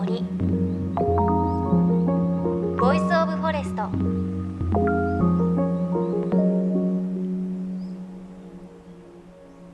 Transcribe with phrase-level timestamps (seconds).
[0.00, 0.24] 森。
[2.78, 3.82] Voice of Forest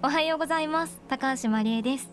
[0.02, 1.00] おはようございます。
[1.06, 2.10] 高橋真理恵です。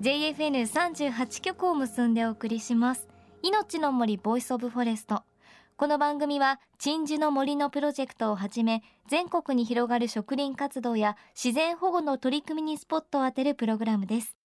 [0.00, 3.06] JFN38 局を結んでお送りします。
[3.44, 5.22] 命の森 Voice of Forest
[5.76, 14.37] この番組は鎮守の森のプロジェクトをはじめ全国に広がる植林活動や自然保護の取り組みにスポットを当てるプログラムです。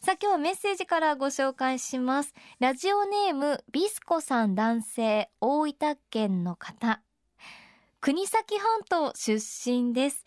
[0.00, 2.34] さあ今日はメッセージからご紹介します。
[2.60, 7.00] ラジオネームビスコさん男性大分県の方。
[8.00, 10.24] 国東半島出身です。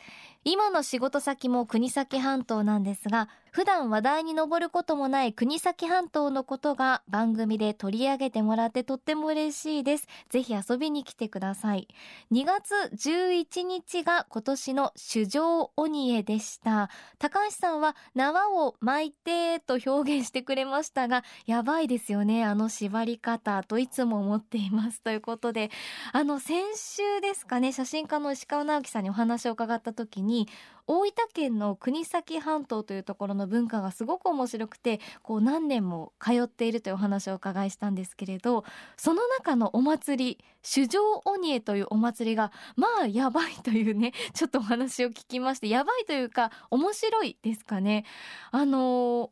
[0.50, 10.08] 今の仕事先も国東半島なんですが普段話題に上ることもない国東半島のことが番組で取り上げてもらってとっても嬉しいです。
[10.30, 11.88] ぜひ遊びに来てください。
[12.32, 16.92] 2月11日が今年の主上鬼江でした。
[17.18, 22.46] 高橋さんは縄を巻いてと表現してくれましたがやばいですよね。
[22.46, 25.02] あの縛り方といつも思っています。
[25.02, 25.72] ということで
[26.14, 30.48] あの先週ですかね写真家の石川直樹さんにお話を伺った時にに
[30.90, 38.64] 大分県の国東半島というところの文化がすごく面白くてこう何年も通っているというお話をお伺いしたんですけれど
[38.96, 48.06] その中のお祭り主上鬼江というお祭りがまあやばいというね ちょっとお話を聞きましてやばいというか面白いですかね。
[48.52, 49.30] あの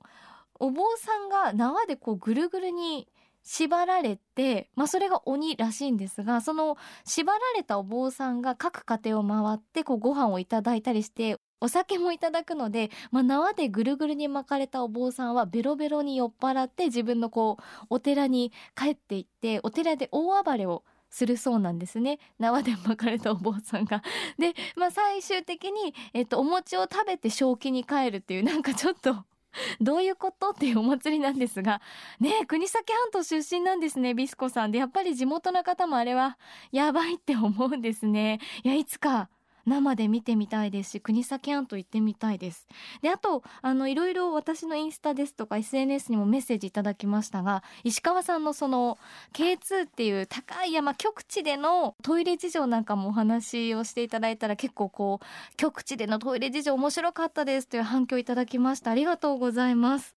[0.58, 3.08] お坊さんが縄でこうぐるぐるに
[3.46, 24.04] 縛られて、まあ、それが鬼らしいんですがその縛られたお坊さんが各家庭を回ってこうご飯をいただいたりしてお酒もいただくので、まあ、縄でぐるぐるに巻かれたお坊さんはベロベロに酔っ払って自分のこうお寺に帰っていってお寺で大暴れをするそうなんですね縄で巻かれたお坊さんが。
[24.38, 29.24] で、まあ、最終的に、えっと、お餅を食べて正気に帰るっていうなんかちょっと
[29.82, 31.82] どういうことっていうお祭りなんですが
[32.20, 34.72] ね国東半島出身なんですねビスコさん。
[34.72, 36.38] でやっぱり地元の方もあれは
[36.72, 38.40] やばいって思うんですね。
[38.64, 39.30] いやいつか
[39.66, 42.68] 生で見てみたいですし国崎庵と行ってみたいです。
[43.02, 48.98] であとあのいろいろ私のインスタですとか SNS にもメッセージいただきましたが石川さんのその
[49.34, 58.92] K2 っていう高い山極地でのトイレ事情なんかもお話をしていただいたら結構こう極地でのトイレ事情面白かったですという反響いただきました。
[58.92, 60.16] ありがとうございます。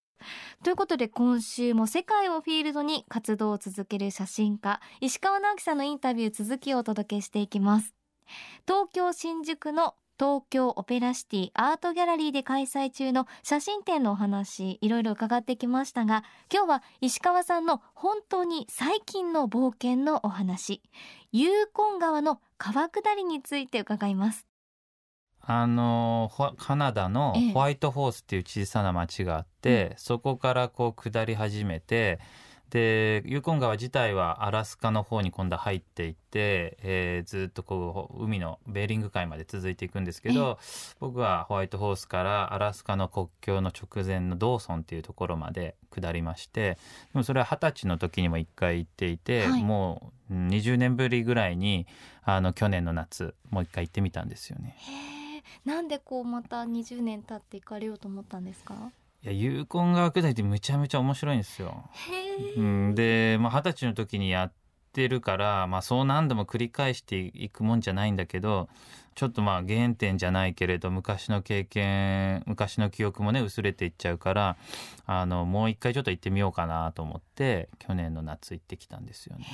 [0.65, 7.97] ということで今週も世界をフィールドに活動を続ける写真家石川直樹さんのインタビュー続きをお届けしていきます。
[8.66, 20.83] 東京新宿の東京オペラシティアートギャラリーで開催中の写真展のお話いろいろ伺ってきましたが今日は石川さんの本当に最近の冒険のお話
[21.31, 24.47] ユーコン川の川下りについて伺います。
[25.41, 32.19] あのカナダのホワイトホースっていう小さな町があって、ええ、そこからこう下り始めて
[32.71, 40.59] でユーコン川自体はアラスカの方に今度は入っていって、えー、ずっとこう海のベーリング海まで続いていくんですけど
[41.01, 46.78] 僕はホワイトホースからアラスカの国境の直前のドーソンっていうところまで下りましてで
[47.15, 51.87] もそれは二十歳の時にも一回行っていて、はい、もう20年ぶりぐらいに
[52.23, 54.77] あの去年の夏もう一回行ってみたんですよね。
[55.65, 58.75] なんでこうまた20年経って行かれようと思ったんですか？
[59.25, 61.91] いやユーコン川下りってむちゃむちゃ面白いんですよ。
[62.56, 64.53] うん、でまあ二十歳の時にやっ
[64.93, 68.69] てるから、まあ、そう何度も繰り返していくもんじゃないんだけど
[69.17, 74.57] ちょっとまあ原点じゃないけれど昔の経験昔の記憶もね薄れていっちゃうから
[75.07, 79.47] あのもう一回ちょっと行ってみようかなと思って去年の夏行ってきたんですよね。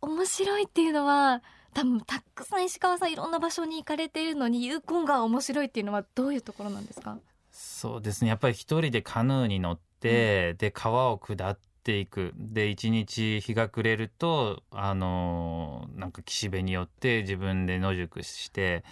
[0.00, 1.42] 面白いっていうのは
[1.74, 7.18] 多分たくさん石川さんいろんな場所に行かれているのにユーコン川面白いっていうのはどういうところなんですか？
[7.56, 8.30] そうですね。
[8.30, 12.32] やっぱり一人でカヌーに乗って、うん、で川を下っていく。
[12.36, 18.82] で一日日が暮れるとあのなんか岸辺によって自分で野宿して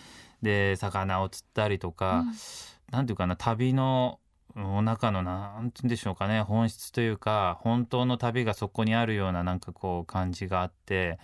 [0.42, 2.34] で魚を釣ったりとか、うん、
[2.92, 4.20] なんていうかな旅の
[4.54, 11.18] お中のなんて言うんでしょうかね本質というか本当の旅がそこにあるようななんかこう感じがあって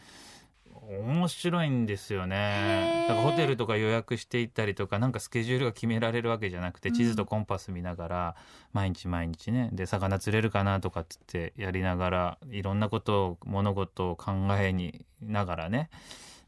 [0.88, 3.04] 面白いんですよね。
[3.08, 8.36] だからホテルとか予約していったりとかなんかスケジュールが決められるわけじゃなくて、地図とコンパス見ながら
[8.72, 15.90] 毎日毎日ねで魚釣れるかなとかっつってやりながらいろんなことを物事を考えにながらね。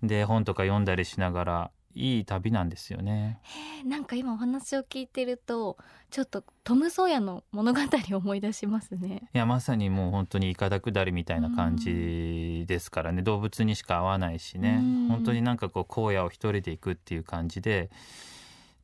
[0.03, 3.41] で本とか読んだりしながらいい旅なんですよね。
[3.85, 5.77] なんか今お話を聞いてると
[6.11, 9.29] ちょっとトム・ソーヤの物語を思い出しますね。
[9.35, 17.91] いやまさにもう本当にいかだ下りみたいな感じですからね動物にしか会わないしね本当になんかこう荒野を一人で行くっていう感じで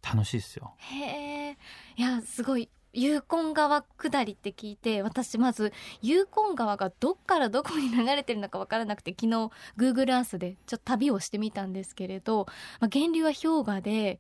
[0.03, 0.75] 楽しいですよ。
[0.79, 1.57] へえ
[1.97, 12.47] いやすごいユーコン川下りって聞いて私まずユーコン川がどっからどこに流れてるのか分からなくて昨日 Google Earth でちょっと旅をしてみたんですけれど、
[12.81, 14.19] まあ、源流は氷河で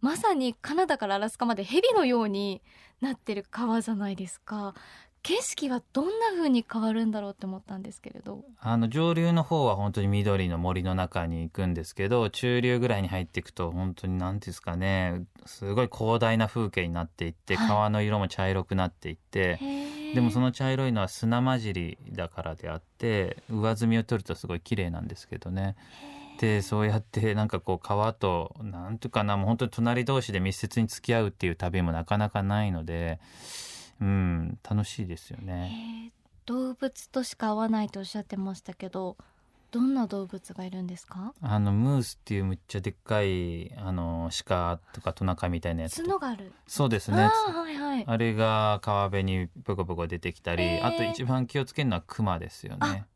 [0.00, 2.62] まさにカナダからアラスカまで蛇のように
[3.02, 4.74] なってる川じゃないですか。
[5.22, 19.58] 景色はどんな風に変わるんだろうって思ったんですけれどあの上流の方は本当に緑の森の中に行くんですけど中流ぐらいに入っていくと本当に何ていうんですかねすごい広大な風景になっていって、はい、川の色も茶色くなっていって
[20.14, 25.76] でもその茶色いのは砂混じりだからであって上澄みを取るとすごい綺麗なんですけどね。
[26.40, 33.20] でそうやってなんかこう川と何ていうかなもう本当に隣同士で密接に付き合うっていう旅もなかなかないので。
[34.00, 36.12] うん、楽しいですよね、
[36.46, 39.16] 動物としか会わないとおっしゃってましたけど
[39.70, 41.32] どんな動物がいるんですか？
[41.40, 46.52] あのムースっていうむっちゃでっかいあの鹿とかトナカイみたいなやつ角がある。
[46.66, 47.22] そうですね。
[47.22, 53.06] あ,、はいはい、あれが川辺にポコポコ出てきたりあと一番気をつけるのはクマですよね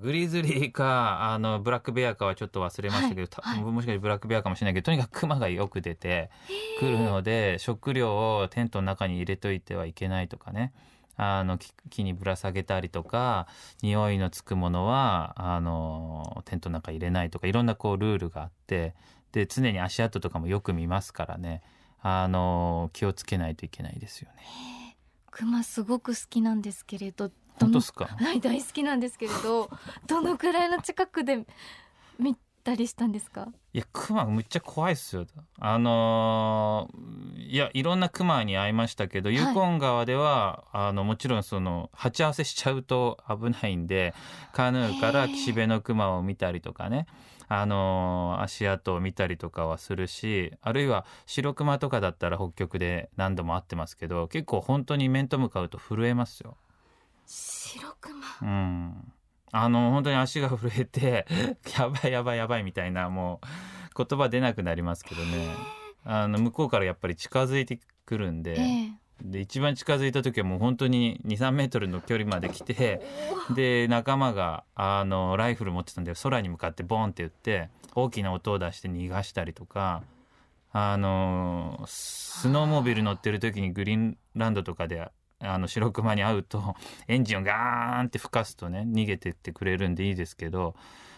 [0.00, 6.30] グリズリーかあのブラックベアかはちょっと忘れましたけど、はいはい、もしかしてブラックベアかもしれないけどとにかくクマがよく出て
[6.78, 10.72] くるので食料をテントの中に入れといてはいけないとかね。
[11.20, 11.58] あの
[11.90, 13.48] 木にぶら下げたりとか
[13.82, 18.94] 匂いのつくものはあのテントの中入れないとかいろんなこうルールがあって
[19.32, 21.60] で常に足跡とかもよく見ますからね。
[22.00, 24.96] あの気をつけないといけないですよね。
[25.30, 28.06] クマすごく好きなんですけれど本当ですか？
[28.18, 29.70] はい大好きなんですけれど
[30.06, 31.44] どのくらいの近くで
[32.18, 33.48] 見たりしたんですか？
[33.72, 35.26] いやクマむっちゃ怖いっすよ。
[35.60, 44.14] あのー、いやいろんなクマに会いましたけど、はい、ユコン川ではあのもちろんその鉢合わせしちゃうと危ないんで
[44.52, 47.06] カヌーから岸辺のクマを見たりとかね。
[47.50, 56.58] あのー、足跡を見たりとかはするしあるいは白熊とかだったら北極で何度も会ってますけど結構本当に面と向かうと震えますよ。
[57.28, 58.16] 白熊。
[58.42, 59.12] うん。
[59.52, 61.26] あの本当に足が震えて
[61.78, 63.40] やばいやばいやばいみたいなも
[63.96, 65.48] う言葉出なくなりますけどね。
[66.04, 68.58] あの向こうからやっぱり近づいてくるんで。
[69.20, 73.02] で一番近づいた時はもう本当に23メートルの距離まで来て
[73.50, 80.04] で仲間があのライフル持ってたんで空に向かってボンって言って大きな音を出して逃がしたりとか
[80.70, 85.10] あのスノーモービル乗ってる時にグリーンランドとかで
[85.40, 86.74] あの白熊に会うと
[87.08, 90.74] エンジンをガーンって吹かすとね逃げてってくれるんでいいですけど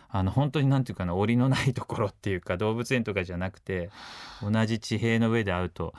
[0.09, 3.91] あの本当になんていうかな檻のないところっていうか動物園とかじゃなくて
[4.43, 5.95] 同じ地平の上で会うと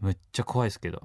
[0.00, 1.02] むっちゃ怖いですけど。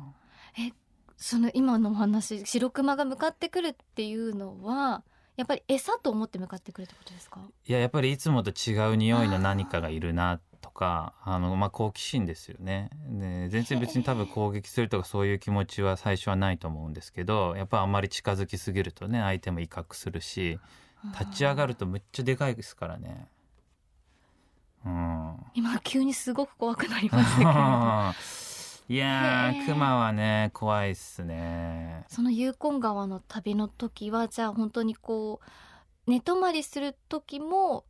[0.58, 0.72] え
[1.18, 5.04] その今のお話白熊が向かってくるっていうのは
[5.38, 7.40] やっぱり餌と思って向かってくるってことですか？
[7.66, 12.90] いややっぱりいつもと違う匂いの何かがいるなとかあの、まあ、好奇心ですよね。
[13.10, 20.58] で全然別に多分攻撃するとかそういう気持ちは最初はないと思うんですけど やっぱあんまり近づきすぎるとね相手も威嚇するし
[21.20, 23.28] 立ち上がるとむっちゃでかいですからね。
[24.86, 27.50] うん、今急にすごく怖くなりましたけど。
[28.94, 32.06] いやー熊はね怖いっすね。
[32.08, 37.86] そのユーコン川の旅の時はじゃあ本当にこう寝泊まりする時も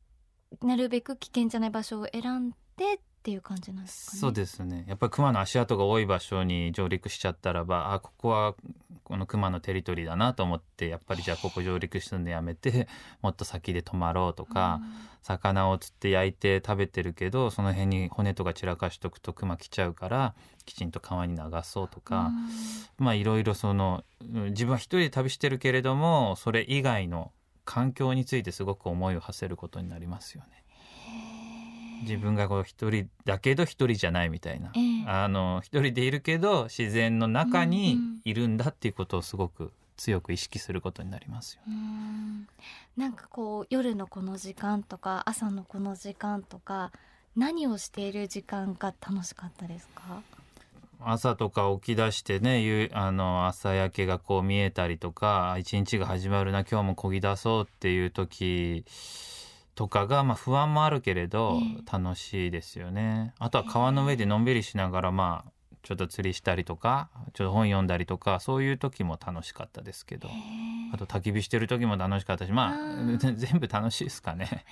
[0.62, 4.20] なるべく危険じゃない場所を選んでっていう感じなんですかね。
[4.20, 4.84] そうですね。
[4.88, 8.54] やっぱり熊の足跡が多い場所に上陸しちゃったらば、あここは
[9.06, 12.90] この熊のテリトリーだなと思って、やっぱりじゃあここ上陸するのやめて、
[13.22, 22.32] もっと先で泊まろうとか、うん、魚を釣って焼いて食べてるけど、その辺に骨とか散らかしとくと熊来ちゃうから、きちんと川に流そうとか、
[23.00, 27.32] うん、まあいろいろその自分は一人で旅してるけれども、それ以外の
[27.64, 30.63] 環境についてすごく思いを馳せることになりますよね。
[32.04, 41.62] 自分がこう一人だけど一人じゃないみたいな、えー、あの一人でいるけど自然の中にいるんだっていうことをすごく強く意識することになりますよ。
[41.72, 42.48] ん。
[42.98, 46.92] なんかこう夜のこの時間とか朝のこの時間とか
[47.36, 50.22] 何をしている時間が楽しかったですか？
[51.06, 58.86] 朝とか起き出してねあの朝焼けがこう見えたりとか一日が始まるな今日もこぎ出そうっていう時
[59.76, 61.60] とかが、まあ、不安もあるけれど
[61.92, 63.34] 楽しいですよね。
[63.40, 65.52] あとは川の上でのんびりしながらまあ
[65.82, 70.30] ちょっと釣りしたりとかちょっと本読んだりとかそういう時も楽しかったですけど。
[70.94, 74.64] あと焚き火してる時も楽しかったしまあ 全部楽しいですかね。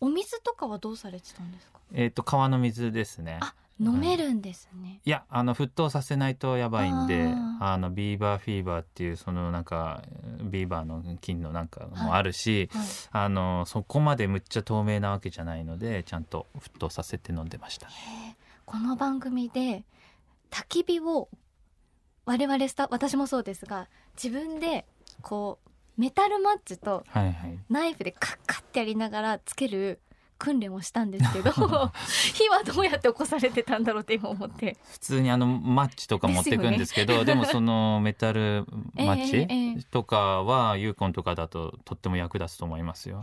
[0.00, 1.80] えお水とかはどうされてたんですか？
[1.92, 3.38] えっ、と川の水ですね。
[3.40, 5.10] あ飲めるんですね、い。
[5.10, 10.02] やあの沸騰させないとやばいんであのビーバーフィーバーっていうそのなんか
[10.42, 12.82] ビーバーの菌のなんかもあるし、はい。
[12.82, 17.86] はい、あのそこまでむっちゃ透明なわけじゃないのでちゃんと沸騰させて飲んでました。
[17.86, 18.36] ね。
[18.66, 19.84] この番組で
[20.50, 21.28] 焚き火を
[22.24, 23.88] 我々スタ私もそうですが
[24.20, 24.86] 自分で
[25.22, 27.04] こうメタルマッチと
[27.68, 30.00] ナイフでカッカッってやりながらつける
[30.38, 31.50] 訓練をしたんですけど
[32.34, 34.76] 火はどうやって起こされてたんだろうって今思って。
[34.92, 43.22] 普通にあのマッチとか持ってくんですけどで,、もそのメタルマッチ、 とかはユーコンとかだととっても役立つと思いますよ。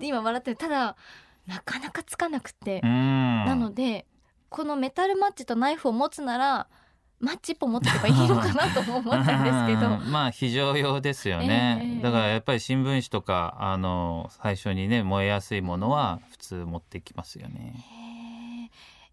[0.00, 0.56] 今笑ってる。
[0.56, 0.96] ただ
[1.46, 2.80] なかなかつかなくて。
[2.82, 3.44] う、ん。
[3.44, 4.06] なので
[4.48, 6.68] このメタルマッチとナイフを持つなら
[7.18, 9.94] マッチ一本持ってけばいいのかなとも思ったんですけど。
[9.94, 12.02] う んまあ非常用ですよね、ええ。
[12.02, 17.74] だからやっぱり新聞紙とかあの最初にね燃えやすいものは普通持ってきますよね。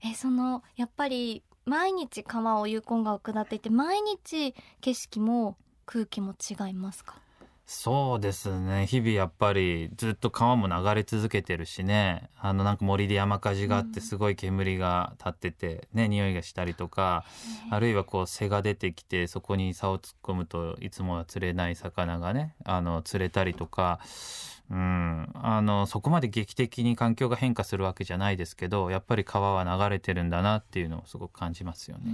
[0.02, 5.56] へええそのやっぱり毎日川をユーコン川を下っていて毎日景色も
[5.86, 7.23] 空気も違いますか？
[7.66, 8.86] そうですね。
[8.88, 12.30] 日々やっぱりずっと川も流れ続けてるしね。
[12.38, 13.92] あのなんか森で山火事があっうん。
[13.94, 17.24] てすごい煙が立っててね匂いがしたりとか
[17.70, 24.00] あるいはこう背が出てきてそこに竿を突っ込むといつもは釣れない魚がねあの釣れたりとか、
[24.70, 32.14] うん、あのそこまで劇的に環境が変化するわけじゃないですけどやっぱり川は流れてるんだなっていうのをすごく感じますようね。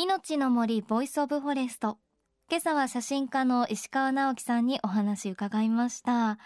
[0.00, 1.98] 命の森 Voice of Forest。
[2.48, 6.38] 今朝は写真家の石川直樹さんにお話伺いました。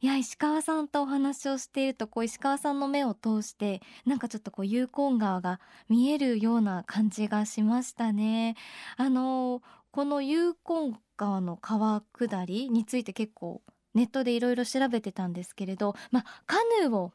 [0.00, 8.56] いや石川さんとお話をしているとこう石川さんの目を通してなんかちょっとこうユーコン川が見えるような感じがしましたね。
[8.96, 13.60] あのこのユーコン川の川下りについて結構
[13.92, 17.12] ネットでいろいろ調べてたんですけれどまあカヌーを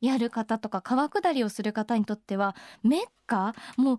[0.00, 3.98] やる方とか川下りをする方にとってはメッカもう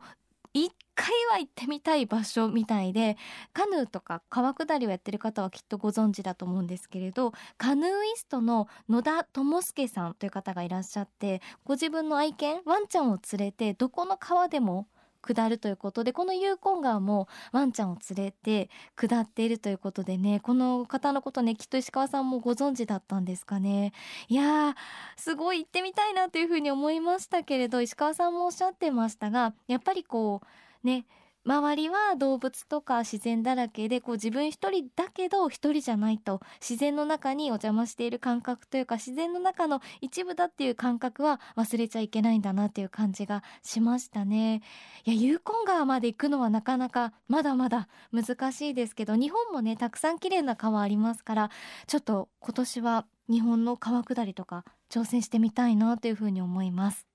[0.54, 3.18] 一回は行ってみたい場所みたいで
[3.54, 14.88] カヌーとか川下りをやってる方はきっとご存知だと思うんですけれどカヌーイストの野田智介さんという方がいらっしゃってご自分の愛犬ワンちゃんを連れてどこの川でも
[15.24, 23.94] 下るということでこのユーコン川もワンちゃんを連れて下っているということでねこの方のことねきっと石川さんもご存知だったんですかね。
[24.28, 24.76] いやー
[25.16, 30.42] すごい行ってみたいなというふうに思いましたけれど石川さんもおっしゃってましたがやっぱりこ
[30.84, 31.06] うね
[31.46, 44.62] 周りは動物とか自然だらけでこう自分一人だけど一人じゃないと自然の中にお邪魔している感覚というか自然の中の一部だっていう感覚は忘れちゃいけないんだなっていう感じがしましたね。
[45.04, 51.52] いやユーコン川まで行くのはなかなかまだまだ難しいですけど日本もねたくさん綺麗な川ありますから
[51.88, 57.13] ちょっと今年は日本の川下りとか挑戦してみたいなというふうに思います。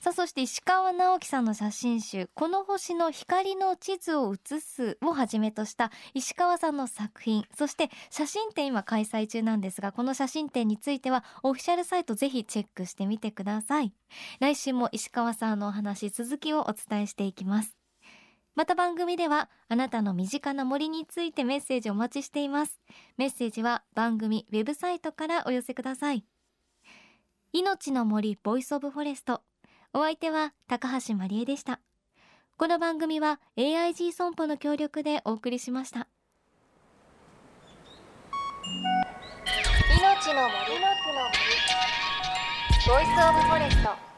[0.00, 7.44] さあそして石川直樹さんの写真集「この星の光の地図を写す」をはじめとした石川さんの作品。
[7.56, 13.92] そして写真展今開催中なんですがこの写真展についてはオフィシャルサイトぜひチェックしてみてください。
[14.40, 17.76] 来週も石川さんのお話続きをお伝えしていきます。
[18.54, 22.80] また番組ではあなたの身近な森についてメッセージお待ちしています。
[23.16, 26.24] メッセージは番組ウェブサイトからお寄せください。
[27.52, 29.42] 命の森 Voice of Forest。
[29.92, 31.80] お相手は高橋まりえでした。
[32.56, 36.06] この番組は AIG 損保の協力でお送りしました。
[39.98, 40.74] 命の森。
[40.74, 41.00] の森。
[42.86, 44.09] ボイスオブフォレスト。